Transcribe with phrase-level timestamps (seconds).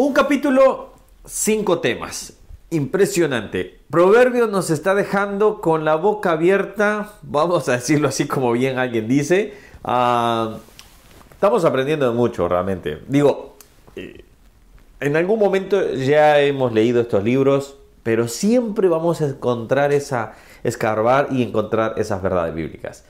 [0.00, 0.90] Un capítulo,
[1.26, 2.34] cinco temas.
[2.70, 3.80] Impresionante.
[3.90, 9.08] Proverbio nos está dejando con la boca abierta, vamos a decirlo así como bien alguien
[9.08, 9.54] dice.
[9.82, 10.58] Ah,
[11.32, 13.00] estamos aprendiendo mucho realmente.
[13.08, 13.56] Digo,
[13.96, 14.24] eh,
[15.00, 21.26] en algún momento ya hemos leído estos libros, pero siempre vamos a encontrar esa, escarbar
[21.32, 23.04] y encontrar esas verdades bíblicas.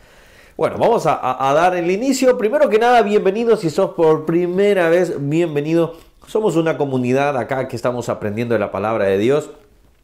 [0.56, 2.38] Bueno, vamos a, dar el inicio.
[2.38, 3.58] Primero que nada, bienvenido.
[3.58, 6.07] Si sos por primera vez, bienvenido.
[6.28, 9.48] Somos una comunidad acá que estamos aprendiendo de la palabra de Dios.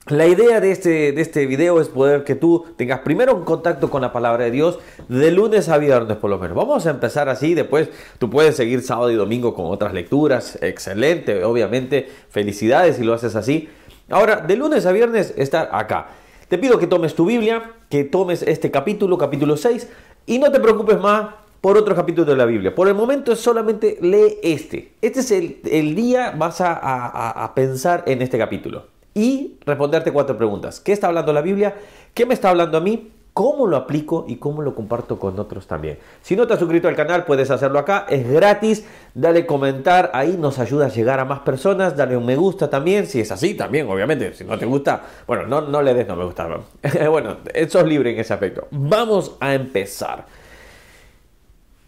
[0.06, 3.91] La idea de este, de este video es poder que tú tengas primero un contacto
[3.91, 4.79] con la palabra de Dios
[5.10, 6.56] de lunes a viernes por lo menos.
[6.56, 10.59] Vamos a empezar así, después tú puedes seguir sábado y domingo con otras lecturas.
[10.62, 12.09] Excelente, obviamente.
[12.30, 13.68] Felicidades si lo haces así.
[14.09, 16.06] Ahora, de lunes a viernes estar acá.
[16.48, 19.91] Te pido que tomes tu Biblia, que tomes este capítulo, capítulo 6,
[20.24, 22.74] y no te preocupes más por otro capítulo de la Biblia.
[22.74, 24.92] Por el momento solamente lee este.
[25.00, 28.84] Este es el, día, vas a, pensar en este capítulo
[29.15, 30.79] y responderte cuatro preguntas.
[30.79, 31.74] ¿Qué está hablando la Biblia?
[32.12, 33.12] ¿Qué me está hablando a mí?
[33.32, 35.98] cómo lo aplico y cómo lo comparto con otros también.
[36.23, 40.37] Si no te has suscrito al canal, puedes hacerlo acá, es gratis, dale comentar, ahí
[40.38, 43.54] nos ayuda a llegar a más personas, dale un me gusta también, si es así
[43.54, 46.46] también, obviamente, si no te gusta, bueno, no, no le des no me gusta,
[47.10, 48.68] bueno, sos libre en ese aspecto.
[48.70, 50.26] Vamos a empezar.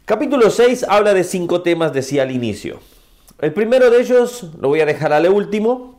[0.07, 2.79] Capítulo 6 habla de cinco temas, decía al inicio.
[3.41, 5.97] El primero de ellos lo voy a dejar al último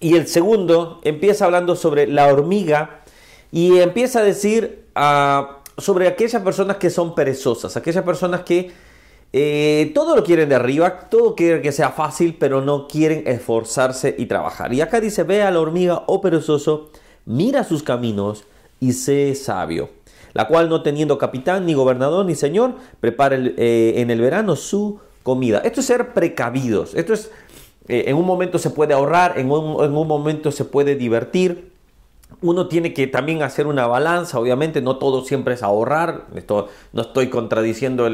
[0.00, 3.04] y el segundo empieza hablando sobre la hormiga
[3.52, 8.72] y empieza a decir ah, sobre aquellas personas que son perezosas, aquellas personas que
[9.32, 14.12] eh, todo lo quieren de arriba, todo quieren que sea fácil, pero no quieren esforzarse
[14.18, 14.74] y trabajar.
[14.74, 16.90] Y acá dice, ve a la hormiga, oh perezoso,
[17.26, 18.42] mira sus caminos
[18.80, 19.90] y sé sabio,
[20.36, 25.00] la cual no teniendo capitán, ni gobernador, ni señor, prepara eh, en el verano su
[25.22, 25.60] comida.
[25.64, 27.30] Esto es ser precavidos, esto es,
[27.88, 31.72] eh, en un momento se puede ahorrar, en un, en un momento se puede divertir,
[32.42, 37.00] uno tiene que también hacer una balanza, obviamente no todo siempre es ahorrar, esto no
[37.00, 38.06] estoy contradiciendo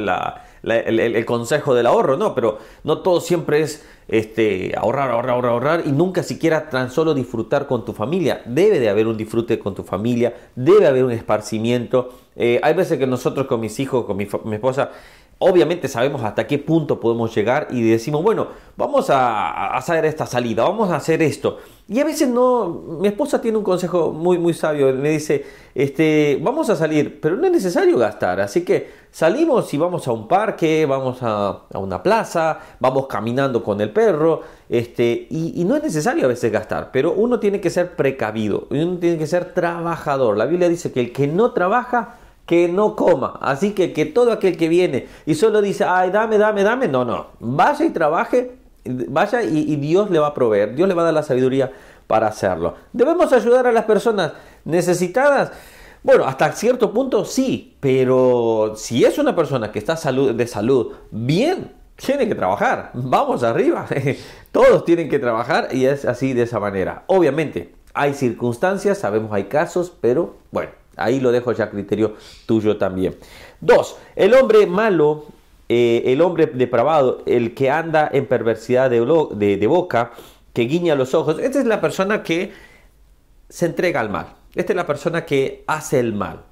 [0.62, 5.82] el, consejo del ahorro, no, pero no todo siempre es este, ahorrar, ahorrar, ahorrar, ahorrar
[5.86, 8.42] y nunca siquiera tan solo disfrutar con tu familia.
[8.46, 12.10] Debe de haber un disfrute con tu familia, debe haber un esparcimiento.
[12.36, 14.90] Eh, hay veces que nosotros con mis hijos, con mi, mi esposa,
[15.38, 20.62] obviamente sabemos hasta qué punto podemos llegar y decimos, bueno, vamos a, hacer esta salida,
[20.62, 21.58] vamos a hacer esto.
[21.88, 22.68] Y a veces no,
[23.00, 25.44] mi esposa tiene un consejo muy, muy sabio, me dice,
[25.74, 30.12] este, vamos a salir, pero no es necesario gastar, así que salimos y vamos a
[30.12, 35.76] un parque, vamos a, una plaza, vamos caminando con el perro, este, y, y, no
[35.76, 39.52] es necesario a veces gastar, pero uno tiene que ser precavido, uno tiene que ser
[39.52, 40.38] trabajador.
[40.38, 42.16] La Biblia dice que el que no trabaja,
[42.52, 43.38] que no coma.
[43.40, 47.02] Así que que todo aquel que viene y solo dice, ay, dame, dame, dame, no,
[47.02, 47.28] no.
[47.40, 51.14] Vaya y trabaje, vaya y, Dios le va a proveer, Dios le va a dar
[51.14, 51.72] la sabiduría
[52.06, 52.74] para hacerlo.
[52.92, 54.34] ¿Debemos ayudar a las personas
[54.66, 55.52] necesitadas?
[56.02, 60.92] Bueno, hasta cierto punto sí, pero si es una persona que está salud, de salud
[61.10, 62.90] bien, tiene que trabajar.
[62.92, 63.86] Vamos arriba.
[64.52, 67.04] Todos tienen que trabajar y es así de esa manera.
[67.06, 72.16] Obviamente, hay circunstancias, sabemos hay casos, pero bueno, Ahí lo dejo ya a criterio
[72.46, 73.16] tuyo también.
[73.60, 75.26] Dos, el hombre malo,
[75.68, 80.12] eh, el hombre depravado, el que anda en perversidad de, boca,
[80.52, 82.52] que guiña los ojos, esta es la persona que
[83.48, 84.34] se entrega al mal.
[84.54, 86.42] Esta es la persona que hace el mal,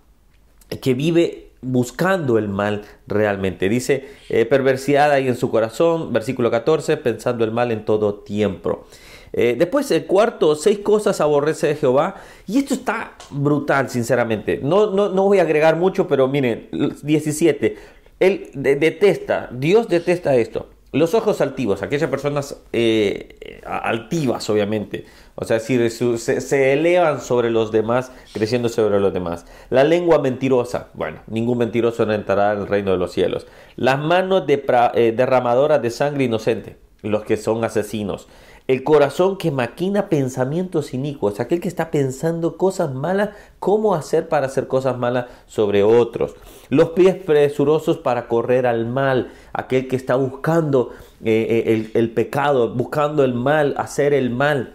[0.80, 3.68] que vive buscando el mal realmente.
[3.68, 8.86] Dice, eh, perversidad ahí en su corazón, versículo 14, pensando el mal en todo tiempo.
[9.32, 12.16] Eh, después, el cuarto, seis cosas aborrece de Jehová.
[12.46, 14.60] Y esto está brutal, sinceramente.
[14.62, 16.68] No, no, no voy a agregar mucho, pero miren,
[17.02, 17.76] 17.
[18.18, 20.68] Él detesta, Dios detesta esto.
[20.92, 25.04] Los ojos altivos, aquellas personas eh, altivas, obviamente.
[25.36, 29.46] O sea, si se, se, elevan sobre los demás, creciendo sobre los demás.
[29.70, 30.88] La lengua mentirosa.
[30.94, 33.46] Bueno, ningún mentiroso no entrará en el reino de los cielos.
[33.76, 36.76] Las manos eh, derramadoras de sangre inocente.
[37.02, 38.26] Los que son asesinos
[38.70, 44.46] el corazón que maquina pensamientos inicuos, aquel que está pensando cosas malas, cómo hacer para
[44.46, 46.36] hacer cosas malas sobre otros.
[46.68, 50.90] Los pies presurosos para correr al mal, aquel que está buscando
[51.24, 54.74] eh, eh, el, pecado, buscando el mal, hacer el mal.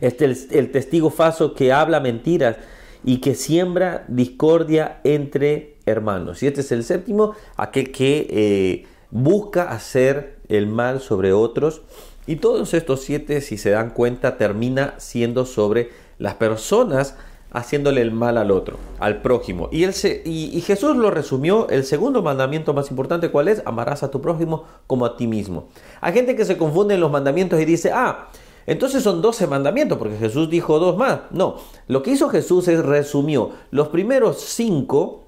[0.00, 2.56] Este el, el testigo falso que habla mentiras
[3.04, 6.42] y que siembra discordia entre hermanos.
[6.42, 11.82] Y este es el séptimo, aquel que eh, busca hacer el mal sobre otros
[12.26, 17.16] y todos estos siete, si se dan cuenta, termina siendo sobre las personas
[17.54, 19.68] haciéndole el mal al otro, al prójimo.
[19.70, 23.62] Y, él se, y, Jesús lo resumió, el segundo mandamiento más importante, ¿cuál es?
[23.64, 25.68] Amarás a tu prójimo como a ti mismo.
[26.00, 28.28] Hay gente que se confunde en los mandamientos y dice, ah,
[28.66, 31.20] entonces son 12 mandamientos, porque Jesús dijo dos más.
[31.30, 31.56] No,
[31.86, 35.20] lo que hizo Jesús es resumió los primeros cinco.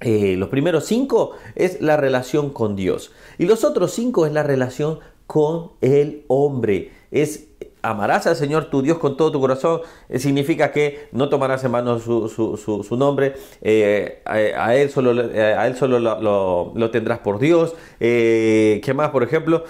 [0.00, 4.42] Eh, los primeros cinco es la relación con Dios y los otros cinco es la
[4.42, 6.92] relación con el hombre.
[7.10, 7.48] Es
[7.86, 11.70] amarás al Señor tu Dios con todo tu corazón, eh, significa que no tomarás en
[11.70, 17.74] mano su, nombre, eh, a, Él solo, eh, a él solo lo, tendrás por Dios.
[17.98, 19.64] ¿Qué más, por ejemplo?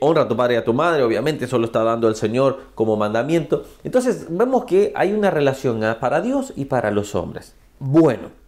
[0.00, 2.58] honra a tu padre y a tu madre, obviamente eso lo está dando el Señor
[2.74, 3.64] como mandamiento.
[3.84, 7.54] Entonces vemos que hay una relación para Dios y para los hombres.
[7.78, 8.39] Bueno,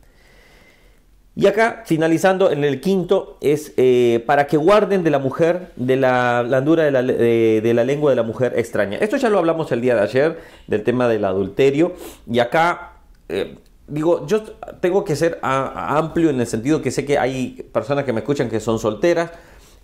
[1.34, 5.96] y acá, finalizando en el quinto, es eh, para que guarden de la mujer, de
[5.96, 8.98] la blandura de la, de, la, lengua de la mujer extraña.
[8.98, 11.94] Esto ya lo hablamos el día de ayer, del tema del adulterio.
[12.30, 12.96] Y acá,
[13.30, 13.56] eh,
[13.86, 14.42] digo, yo
[14.80, 18.50] tengo que ser amplio en el sentido que sé que hay personas que me escuchan
[18.50, 19.30] que son solteras,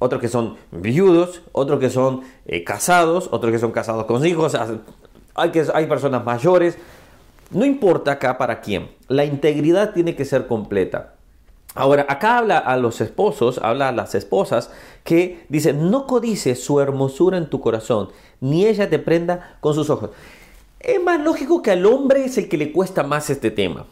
[0.01, 4.55] otros que son viudos, otros que son eh, casados, otros que son casados con hijos.
[5.35, 6.77] Hay, que, hay personas mayores.
[7.51, 11.15] No importa acá para quién, la integridad tiene que ser completa.
[11.79, 14.73] Ahora, acá habla a los esposos, habla a las esposas,
[15.05, 18.09] que dice, no codices su hermosura en tu corazón,
[18.41, 20.11] ni ella te prenda con sus ojos.
[20.81, 23.87] Es más lógico que al hombre es el que le cuesta más este tema,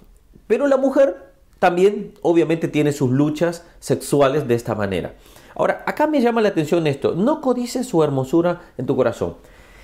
[0.48, 1.30] pero la mujer
[1.60, 5.14] también obviamente tiene sus luchas sexuales de esta manera.
[5.54, 9.36] Ahora, acá me llama la atención esto, no codices su hermosura en tu corazón.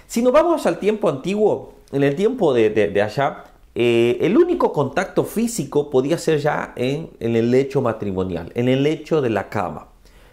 [0.08, 3.44] Si nos vamos al tiempo antiguo, en el tiempo de, de allá,
[3.74, 9.22] eh, el único contacto físico podía ser ya en, el lecho matrimonial, en el lecho
[9.22, 9.88] de la cama.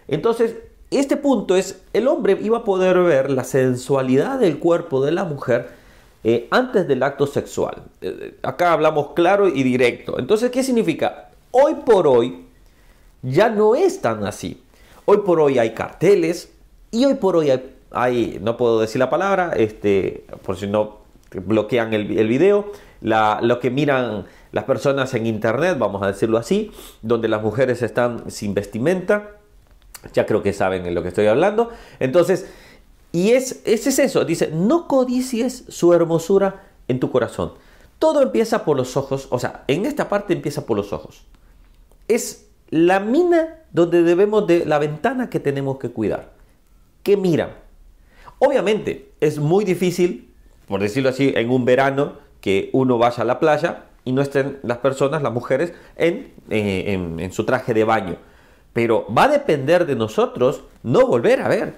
[0.08, 0.56] Entonces,
[0.90, 5.24] este punto es, el hombre iba a poder ver la sensualidad del cuerpo de la
[5.24, 5.70] mujer
[6.22, 7.82] eh, antes del acto sexual.
[8.02, 10.18] Eh, acá hablamos claro y directo.
[10.18, 11.30] Entonces, ¿qué significa?
[11.50, 12.44] Hoy por hoy
[13.22, 14.62] ya no es tan así.
[15.06, 16.52] Hoy por hoy hay carteles
[16.90, 17.50] y hoy por hoy
[17.90, 20.98] hay, no puedo decir la palabra, este, por si no
[21.32, 26.72] bloquean el, el video, lo que miran las personas en internet, vamos a decirlo así,
[27.02, 29.36] donde las mujeres están sin vestimenta,
[30.12, 31.70] ya creo que saben en lo que estoy hablando.
[31.98, 32.46] Entonces,
[33.12, 37.52] y es, es, es eso, dice, no codicies su hermosura en tu corazón.
[37.98, 41.26] Todo empieza por los ojos, o sea, en esta parte empieza por los ojos.
[42.08, 46.32] Es la mina donde debemos de, la ventana que tenemos que cuidar.
[47.02, 47.56] ¿Qué miran?
[48.38, 50.29] Obviamente, es muy difícil,
[50.70, 54.60] por decirlo así, en un verano, que uno vaya a la playa y no estén
[54.62, 58.16] las personas, las mujeres, en, en, su traje de baño.
[58.72, 61.74] Pero va a depender de nosotros no volver a ver.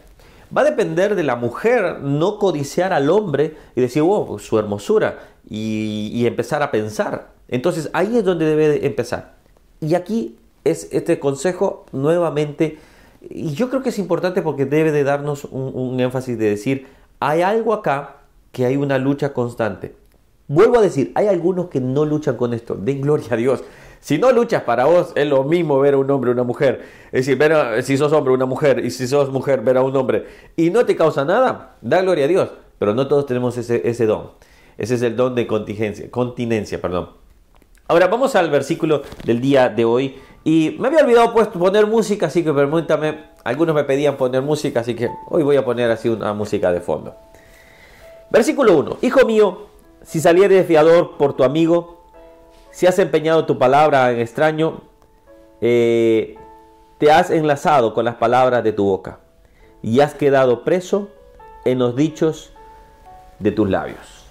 [0.54, 5.20] Va a depender de la mujer no codiciar al hombre y decir, wow, su hermosura
[5.48, 7.30] y, y, empezar a pensar.
[7.48, 9.36] Entonces ahí es donde debe empezar.
[9.80, 12.78] Y aquí es este consejo nuevamente,
[13.22, 16.88] y yo creo que es importante porque debe de darnos un, un énfasis de decir,
[17.20, 18.18] hay algo acá
[18.52, 19.94] que hay una lucha constante.
[20.46, 22.75] Vuelvo a decir, hay algunos que no luchan con esto.
[22.75, 23.64] Den gloria a Dios.
[24.00, 26.82] Si no luchas para vos, es lo mismo ver a un hombre o una mujer.
[27.12, 27.40] Es decir,
[27.84, 30.26] si sos hombre una mujer y si sos mujer, ver a un hombre
[30.56, 32.50] y no te causa nada, da gloria a Dios.
[32.78, 34.32] Pero no todos tenemos ese, don.
[34.76, 36.81] Ese es el don de continencia, continencia.
[36.81, 37.10] Perdón.
[37.87, 40.16] Ahora vamos al versículo del día de hoy.
[40.43, 43.31] Y me había olvidado pues, poner música, así que permítame.
[43.44, 46.81] Algunos me pedían poner música, así que hoy voy a poner así una música de
[46.81, 47.14] fondo.
[48.32, 48.96] Versículo 1.
[49.02, 49.66] Hijo mío,
[50.02, 52.06] si salieres fiador por tu amigo,
[52.70, 54.80] si has empeñado tu palabra en extraño,
[55.60, 56.38] eh,
[56.96, 59.18] te has enlazado con las palabras de tu boca
[59.82, 61.10] y has quedado preso
[61.66, 62.54] en los dichos
[63.38, 64.24] de tus labios.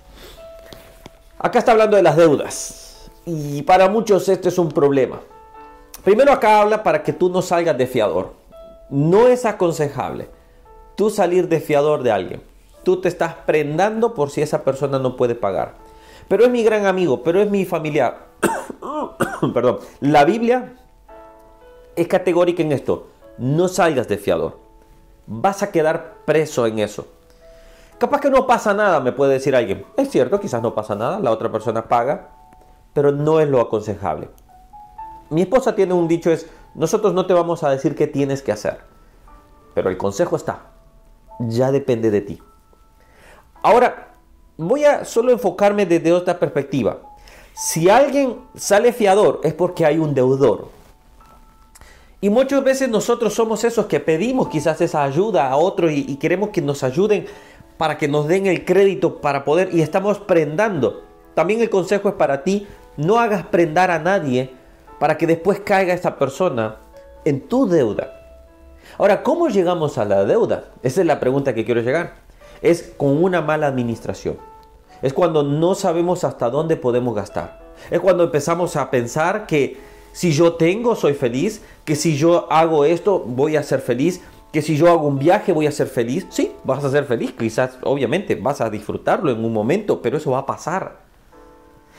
[1.38, 5.22] Acá está hablando de las deudas y para muchos este es un problema.
[6.03, 8.34] Primero acá habla para que tú no salgas de fiador.
[8.89, 10.27] No es aconsejable
[10.96, 12.50] tú salir de fiador de alguien
[12.84, 15.76] tú te estás prendando por si esa persona no puede pagar.
[16.28, 18.28] Pero es mi gran amigo, pero es mi familiar.
[19.54, 20.74] Perdón, la Biblia
[21.96, 23.08] es categórica en esto.
[23.38, 24.60] No salgas de fiador.
[25.28, 27.08] Vas a quedar preso en eso.
[27.98, 29.86] Capaz que no pasa nada, me puede decir alguien.
[29.96, 32.30] Es cierto, quizás no pasa nada, la otra persona paga,
[32.94, 34.30] pero no es lo aconsejable.
[35.30, 38.52] Mi esposa tiene un dicho es, nosotros no te vamos a decir qué tienes que
[38.52, 38.80] hacer,
[39.76, 40.72] pero el consejo está,
[41.40, 42.42] ya depende de ti.
[43.62, 44.15] Ahora,
[44.58, 47.00] voy a solo enfocarme desde otra perspectiva.
[47.53, 50.70] Si alguien sale fiador es porque hay un deudor.
[52.22, 56.50] Y muchas veces nosotros somos esos que pedimos quizás esa ayuda a otros y, queremos
[56.50, 57.25] que nos ayuden
[57.77, 61.01] para que nos den el crédito para poder y estamos prendando.
[61.34, 64.51] También el consejo es para ti, no hagas prendar a nadie
[65.00, 66.75] para que después caiga esta persona
[67.25, 68.13] en tu deuda.
[69.00, 70.65] Ahora, ¿cómo llegamos a la deuda?
[70.84, 72.21] Esa es la pregunta que quiero llegar.
[72.62, 74.38] Es con una mala administración.
[75.01, 77.62] Es cuando no sabemos hasta dónde podemos gastar.
[77.89, 79.77] Es cuando empezamos a pensar que
[80.12, 84.62] si yo tengo, soy feliz, que si yo hago esto, voy a ser feliz, que
[84.62, 86.27] si yo hago un viaje, voy a ser feliz.
[86.30, 90.32] Sí, vas a ser feliz, quizás, obviamente, vas a disfrutarlo en un momento, pero eso
[90.32, 91.00] va a pasar.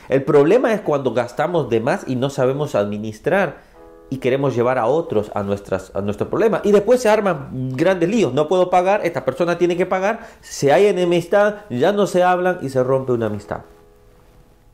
[0.09, 3.72] El problema es cuando gastamos de más y no sabemos administrar
[4.13, 6.61] y queremos llevar a otros a, nuestras, a nuestro problema.
[6.63, 8.31] Y después se arman grandes líos.
[8.31, 12.59] No puedo pagar, esta persona tiene que pagar, se hay enemistad, ya no se hablan
[12.61, 13.61] y se rompe una amistad.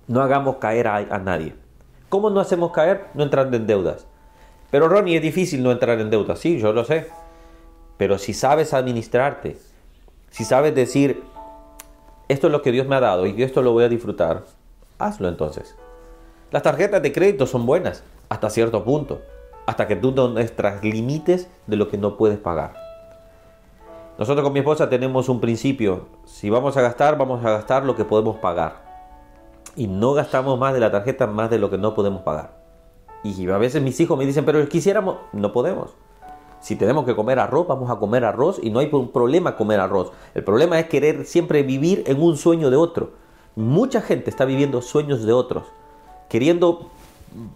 [0.07, 1.55] No hagamos caer a, a nadie.
[2.09, 3.05] ¿Cómo no hacemos caer?
[3.13, 4.05] No entrando en deudas.
[4.71, 6.37] Pero Ronnie, es difícil no entrar en deudas.
[6.37, 7.07] Sí, yo lo sé.
[7.95, 9.55] Pero si sabes administrarte,
[10.31, 11.23] si sabes decir,
[12.27, 14.43] esto es lo que Dios me ha dado y esto lo voy a disfrutar,
[14.97, 15.77] hazlo entonces.
[16.51, 19.21] Las tarjetas de crédito son buenas hasta cierto punto,
[19.65, 22.73] hasta que tú no extras límites de lo que no puedes pagar.
[24.17, 27.95] Nosotros con mi esposa tenemos un principio, si vamos a gastar, vamos a gastar lo
[27.95, 28.87] que podemos pagar.
[29.75, 32.59] Y no gastamos más de la tarjeta, más de lo que no podemos pagar.
[33.23, 35.91] Y a veces mis hijos me dicen, pero quisiéramos, no podemos.
[36.59, 39.79] Si tenemos que comer arroz, vamos a comer arroz y no hay un problema comer
[39.79, 40.11] arroz.
[40.33, 43.11] El problema es querer siempre vivir en un sueño de otro.
[43.55, 45.63] Mucha gente está viviendo sueños de otros,
[46.27, 46.89] queriendo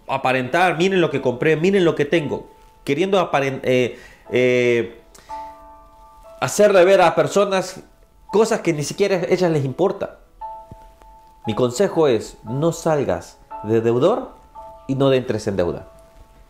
[0.07, 2.47] aparentar, miren lo que compré, miren lo que tengo,
[2.83, 3.99] queriendo eh,
[4.31, 5.01] eh,
[6.39, 7.81] hacerle ver a personas
[8.31, 10.19] cosas que ni siquiera a ellas les importa.
[11.45, 14.29] Mi consejo es, no salgas de deudor
[14.87, 15.87] y no entres en deuda.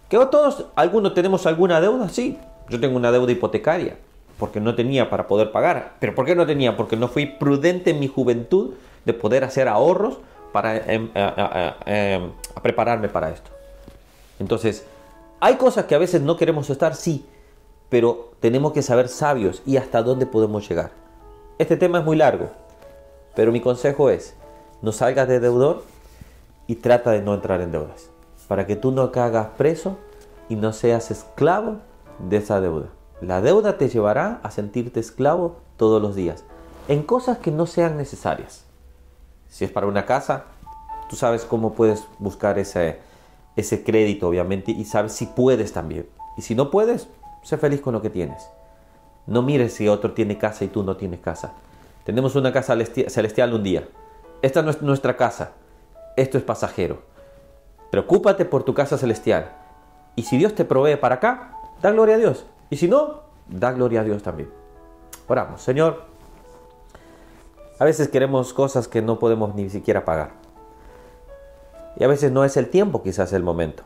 [0.10, 2.10] ¿Que todos, algunos tenemos alguna deuda?
[2.10, 2.38] Sí,
[2.70, 3.98] yo tengo una deuda hipotecaria,
[4.38, 5.94] porque no tenía para poder pagar.
[6.00, 6.78] ¿Pero por qué no tenía?
[6.78, 8.74] Porque no fui prudente en mi juventud
[9.06, 10.20] de poder hacer ahorros
[10.54, 11.10] para em,
[11.86, 12.32] em,
[12.62, 13.52] prepararme para esto.
[14.40, 14.86] Entonces,
[15.42, 17.26] hay cosas que a veces no queremos estar, sí,
[17.90, 20.92] pero tenemos que saber sabios y hasta dónde podemos llegar.
[21.58, 22.52] Este tema es muy largo,
[23.36, 24.36] pero mi consejo es,
[24.82, 25.84] no salgas de deudor
[26.68, 28.10] y trata de no entrar en deudas,
[28.48, 29.98] para que tú no cagas preso
[30.50, 31.78] y no seas esclavo
[32.20, 32.88] de esa deuda.
[33.22, 36.44] La deuda te llevará a sentirte esclavo todos los días,
[36.88, 38.66] en cosas que no sean necesarias.
[39.54, 40.46] Si es para una casa,
[41.08, 42.98] tú sabes cómo puedes buscar ese,
[43.56, 46.10] ese crédito, obviamente, y sabes si puedes también.
[46.36, 47.08] Y si no puedes,
[47.44, 48.50] sé feliz con lo que tienes.
[49.28, 51.54] No mires si otro tiene casa y tú no tienes casa.
[52.04, 52.76] Tenemos una casa
[53.08, 53.88] celestial un día.
[54.42, 55.52] Esta no es nuestra casa.
[56.18, 57.04] Esto es pasajero.
[57.92, 59.52] Preocúpate por tu casa celestial.
[60.16, 62.48] Y si Dios te provee para acá, da gloria a Dios.
[62.72, 64.50] Y si no, da gloria a Dios también.
[65.28, 66.13] Oramos, Señor.
[67.84, 70.32] A veces queremos cosas que no podemos ni siquiera pagar.
[71.98, 73.84] Y a veces no es el tiempo, quizás el momento.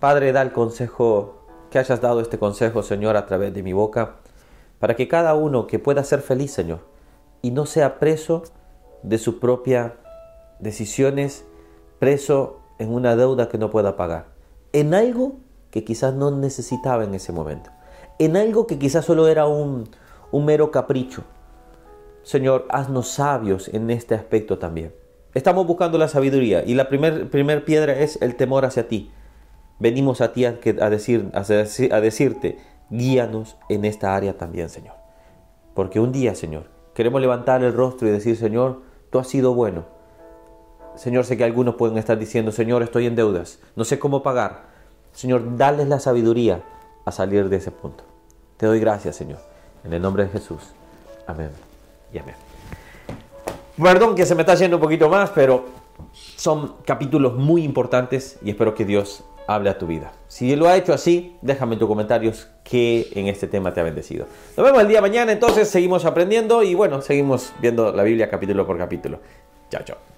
[0.00, 4.14] Padre, da el consejo, que hayas dado este consejo, Señor, a través de mi boca,
[4.78, 6.86] para que cada uno que pueda ser feliz, Señor,
[7.42, 8.44] y no sea preso
[9.02, 9.92] de sus propias
[10.58, 11.44] decisiones,
[11.98, 14.28] preso en una deuda que no pueda pagar,
[14.72, 15.34] en algo
[15.70, 17.68] que quizás no necesitaba en ese momento,
[18.18, 19.86] en algo que quizás solo era un,
[20.32, 21.24] un mero capricho,
[22.26, 24.92] Señor, haznos sabios en este aspecto también.
[25.32, 29.12] Estamos buscando la sabiduría y la primera primer piedra es el temor hacia ti.
[29.78, 30.50] Venimos a ti a,
[30.90, 32.58] decir, a, a decirte,
[32.90, 34.94] guíanos en esta área también, Señor.
[35.72, 36.64] Porque un día, Señor,
[36.94, 39.84] queremos levantar el rostro y decir, Señor, tú has sido bueno.
[40.96, 44.62] Señor, sé que algunos pueden estar diciendo, Señor, estoy en deudas, no sé cómo pagar.
[45.12, 46.64] Señor, dales la sabiduría
[47.04, 48.02] a salir de ese punto.
[48.56, 49.38] Te doy gracias, Señor.
[49.84, 50.74] En el nombre de Jesús.
[52.10, 52.34] Amén.
[53.82, 55.66] Perdón que se me está yendo un poquito más, pero
[56.36, 60.12] son capítulos muy importantes y espero que Dios hable a tu vida.
[60.28, 63.84] Si lo ha hecho así, déjame en tus comentarios que en este tema te ha
[63.84, 64.26] bendecido.
[64.56, 68.28] Nos vemos el día de mañana, entonces seguimos aprendiendo y bueno, seguimos viendo la Biblia
[68.28, 69.20] capítulo por capítulo.
[69.70, 70.15] Chao, chao.